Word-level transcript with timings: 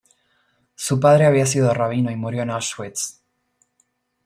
Su 0.73 0.99
padre 0.99 1.27
había 1.27 1.45
sido 1.45 1.75
rabino 1.75 2.09
y 2.09 2.15
murió 2.15 2.41
en 2.41 2.49
Auschwitz. 2.49 3.21